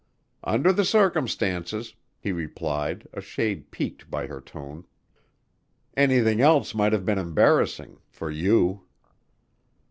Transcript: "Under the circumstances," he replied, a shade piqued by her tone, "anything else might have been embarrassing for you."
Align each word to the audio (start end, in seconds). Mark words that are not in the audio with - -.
"Under 0.43 0.73
the 0.73 0.83
circumstances," 0.83 1.93
he 2.17 2.31
replied, 2.31 3.07
a 3.13 3.21
shade 3.21 3.69
piqued 3.69 4.09
by 4.09 4.25
her 4.25 4.41
tone, 4.41 4.85
"anything 5.95 6.41
else 6.41 6.73
might 6.73 6.91
have 6.91 7.05
been 7.05 7.19
embarrassing 7.19 7.99
for 8.09 8.31
you." 8.31 8.81